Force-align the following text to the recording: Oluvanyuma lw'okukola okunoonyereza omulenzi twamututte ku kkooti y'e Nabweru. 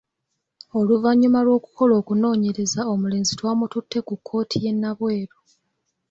Oluvanyuma 0.77 1.39
lw'okukola 1.45 1.93
okunoonyereza 2.01 2.81
omulenzi 2.93 3.33
twamututte 3.39 3.99
ku 4.07 4.13
kkooti 4.17 4.55
y'e 4.63 4.71
Nabweru. 4.73 5.37